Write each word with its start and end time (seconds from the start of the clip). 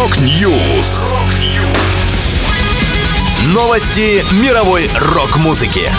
Rock 0.00 0.50
News. 0.50 1.12
Новости 3.52 4.24
мировой 4.42 4.88
рок-музыки. 4.98 5.90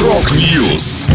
Rock 0.00 0.48
News. 0.48 1.08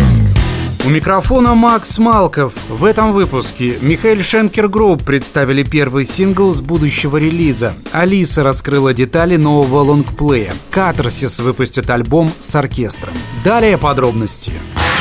У 0.85 0.89
микрофона 0.89 1.55
Макс 1.55 1.97
Малков. 1.99 2.51
В 2.67 2.83
этом 2.83 3.13
выпуске 3.13 3.77
Michael 3.79 4.21
Schenker 4.21 4.67
Group 4.67 5.03
представили 5.03 5.63
первый 5.63 6.03
сингл 6.03 6.53
с 6.53 6.59
будущего 6.59 7.15
релиза. 7.15 7.75
Алиса 7.93 8.43
раскрыла 8.43 8.93
детали 8.93 9.37
нового 9.37 9.79
лонгплея. 9.79 10.53
Катарсис 10.69 11.39
выпустит 11.39 11.89
альбом 11.89 12.29
с 12.41 12.53
оркестром. 12.55 13.13
Далее 13.45 13.77
подробности. 13.77 14.51
That's 14.75 14.92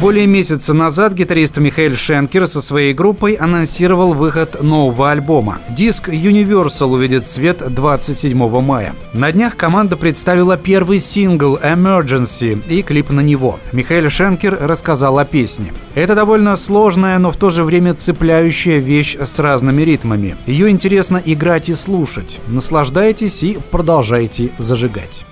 Более 0.00 0.28
месяца 0.28 0.74
назад 0.74 1.12
гитарист 1.14 1.58
Михаил 1.58 1.96
Шенкер 1.96 2.46
со 2.46 2.62
своей 2.62 2.94
группой 2.94 3.32
анонсировал 3.34 4.14
выход 4.14 4.62
нового 4.62 5.10
альбома. 5.10 5.58
Диск 5.70 6.08
Universal 6.08 6.92
увидит 6.92 7.26
свет 7.26 7.58
27 7.68 8.60
мая. 8.60 8.94
На 9.12 9.32
днях 9.32 9.56
команда 9.56 9.96
представила 9.96 10.56
первый 10.56 11.00
сингл 11.00 11.56
Emergency 11.56 12.62
и 12.68 12.82
клип 12.82 13.10
на 13.10 13.22
него. 13.22 13.58
Михаил 13.72 14.08
Шенкер 14.08 14.56
рассказал 14.60 15.18
о 15.18 15.24
песне. 15.24 15.72
Это 15.96 16.14
довольно 16.14 16.54
сложная, 16.56 17.18
но 17.18 17.32
в 17.32 17.36
то 17.36 17.50
же 17.50 17.64
время 17.64 17.94
цепляющая 17.94 18.78
вещь 18.78 19.16
с 19.18 19.40
разными 19.40 19.82
ритмами. 19.82 20.36
Ее 20.46 20.70
интересно 20.70 21.20
играть 21.24 21.70
и 21.70 21.74
слушать. 21.74 22.40
Наслаждайтесь 22.46 23.42
и 23.42 23.58
продолжайте 23.72 24.50
зажигать. 24.58 25.26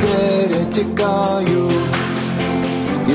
Перетекаю 0.00 1.70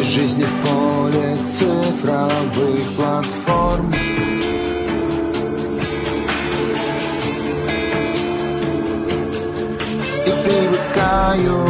жизни 0.06 0.44
в 0.44 0.62
поле 0.62 1.36
цифровых 1.48 2.96
платформ. 2.96 3.92
И 10.26 10.32
привыкаю 10.46 11.68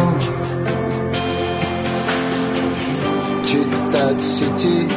читать 3.45 4.19
в 4.19 4.27
сети 4.27 4.89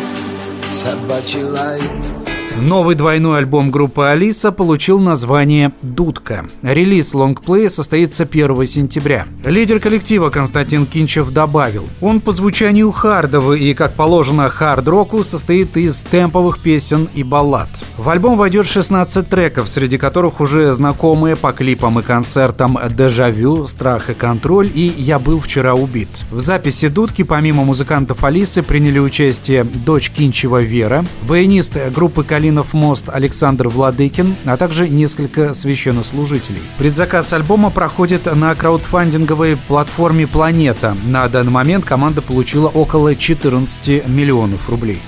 собачий 0.65 1.45
лай. 1.45 1.81
Новый 2.61 2.97
двойной 2.97 3.39
альбом 3.39 3.71
группы 3.71 4.07
«Алиса» 4.07 4.51
получил 4.51 4.99
название 4.99 5.73
«Дудка». 5.83 6.47
Релиз 6.63 7.15
лонгплея 7.15 7.69
состоится 7.69 8.25
1 8.25 8.67
сентября. 8.67 9.27
Лидер 9.45 9.79
коллектива 9.79 10.31
Константин 10.31 10.85
Кинчев 10.85 11.31
добавил, 11.31 11.85
он 12.01 12.21
по 12.21 12.33
звучанию 12.33 12.91
хардовый 12.91 13.61
и, 13.61 13.75
как 13.75 13.95
положено, 13.95 14.49
хард-року 14.49 15.23
состоит 15.23 15.77
из 15.77 16.03
темповых 16.03 16.59
песен 16.59 17.09
и 17.15 17.23
баллад. 17.23 17.69
В 17.99 18.09
альбом 18.09 18.37
войдет 18.37 18.67
16 18.67 19.29
треков, 19.29 19.69
среди 19.69 19.99
которых 19.99 20.41
уже 20.41 20.73
знакомые 20.73 21.37
по 21.37 21.53
клипам 21.53 21.99
и 21.99 22.03
концертам 22.03 22.79
«Дежавю», 22.91 23.67
«Страх 23.67 24.11
и 24.11 24.15
контроль» 24.15 24.71
и 24.73 24.93
«Я 24.97 25.19
был 25.19 25.41
вчера 25.41 25.75
убит». 25.75 26.09
В 26.31 26.41
записи 26.41 26.89
«Дудки» 26.89 27.23
помимо 27.23 27.65
музыкантов 27.65 28.25
«Алисы» 28.25 28.63
приняли 28.63 28.99
участие 28.99 29.65
дочь 29.65 30.11
Кинчева 30.11 30.63
Вера, 30.63 31.05
баянист 31.23 31.77
группы 31.95 32.23
«Калина 32.23 32.49
Калинов 32.49 32.73
мост 32.73 33.09
Александр 33.09 33.69
Владыкин, 33.69 34.35
а 34.47 34.57
также 34.57 34.89
несколько 34.89 35.53
священнослужителей. 35.53 36.63
Предзаказ 36.79 37.33
альбома 37.33 37.69
проходит 37.69 38.25
на 38.33 38.55
краудфандинговой 38.55 39.57
платформе 39.57 40.27
«Планета». 40.27 40.97
На 41.05 41.29
данный 41.29 41.51
момент 41.51 41.85
команда 41.85 42.23
получила 42.23 42.69
около 42.69 43.15
14 43.15 44.09
миллионов 44.09 44.71
рублей. 44.71 45.01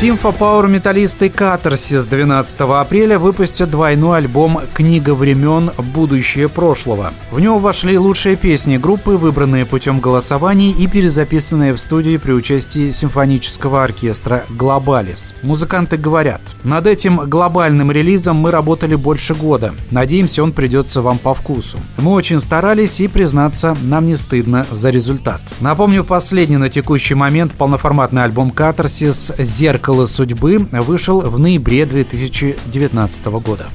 Симфа 0.00 0.32
Пауэр 0.32 0.66
металлисты 0.66 1.28
Катарсис 1.28 2.06
12 2.06 2.60
апреля 2.60 3.18
выпустят 3.18 3.70
двойной 3.70 4.16
альбом 4.16 4.62
«Книга 4.72 5.14
времен. 5.14 5.72
Будущее 5.76 6.48
прошлого». 6.48 7.12
В 7.30 7.38
него 7.38 7.58
вошли 7.58 7.98
лучшие 7.98 8.36
песни 8.36 8.78
группы, 8.78 9.10
выбранные 9.10 9.66
путем 9.66 10.00
голосований 10.00 10.72
и 10.72 10.86
перезаписанные 10.86 11.74
в 11.74 11.78
студии 11.78 12.16
при 12.16 12.32
участии 12.32 12.88
симфонического 12.88 13.84
оркестра 13.84 14.44
«Глобалис». 14.48 15.34
Музыканты 15.42 15.98
говорят, 15.98 16.40
над 16.64 16.86
этим 16.86 17.18
глобальным 17.28 17.92
релизом 17.92 18.36
мы 18.36 18.52
работали 18.52 18.94
больше 18.94 19.34
года. 19.34 19.74
Надеемся, 19.90 20.42
он 20.42 20.52
придется 20.52 21.02
вам 21.02 21.18
по 21.18 21.34
вкусу. 21.34 21.76
Мы 21.98 22.12
очень 22.12 22.40
старались 22.40 23.00
и, 23.00 23.06
признаться, 23.06 23.76
нам 23.82 24.06
не 24.06 24.16
стыдно 24.16 24.64
за 24.70 24.88
результат. 24.88 25.42
Напомню, 25.60 26.04
последний 26.04 26.56
на 26.56 26.70
текущий 26.70 27.14
момент 27.14 27.52
полноформатный 27.52 28.24
альбом 28.24 28.50
«Катарсис. 28.50 29.32
Зеркало 29.36 29.89
«Зеркало 29.90 30.06
судьбы» 30.06 30.68
вышел 30.70 31.20
в 31.20 31.40
ноябре 31.40 31.84
2019 31.84 33.26
года. 33.42 33.66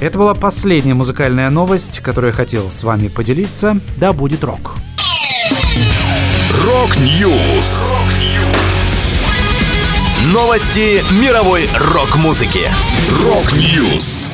Это 0.00 0.18
была 0.18 0.34
последняя 0.34 0.94
музыкальная 0.94 1.50
новость, 1.50 2.00
которую 2.00 2.32
я 2.32 2.36
хотел 2.36 2.68
с 2.68 2.82
вами 2.82 3.06
поделиться. 3.06 3.78
Да 3.96 4.12
будет 4.12 4.42
рок! 4.42 4.74
Rock 6.66 7.22
News! 7.22 7.92
Новости 10.32 11.00
мировой 11.22 11.68
рок-музыки. 11.76 12.68
Rock 13.22 13.71
News! 13.71 14.32